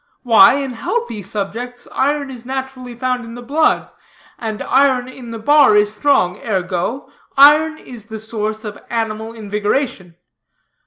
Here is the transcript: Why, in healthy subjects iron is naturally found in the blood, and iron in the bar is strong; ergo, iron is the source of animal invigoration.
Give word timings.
Why, 0.23 0.55
in 0.55 0.71
healthy 0.73 1.21
subjects 1.21 1.87
iron 1.91 2.31
is 2.31 2.43
naturally 2.43 2.95
found 2.95 3.23
in 3.23 3.35
the 3.35 3.41
blood, 3.43 3.87
and 4.39 4.59
iron 4.63 5.07
in 5.07 5.29
the 5.29 5.37
bar 5.37 5.77
is 5.77 5.93
strong; 5.93 6.41
ergo, 6.43 7.07
iron 7.37 7.77
is 7.77 8.05
the 8.05 8.17
source 8.17 8.63
of 8.63 8.83
animal 8.89 9.31
invigoration. 9.31 10.15